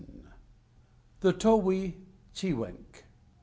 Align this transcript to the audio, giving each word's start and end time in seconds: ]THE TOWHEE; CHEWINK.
]THE 1.21 1.31
TOWHEE; 1.31 1.95
CHEWINK. 2.33 3.05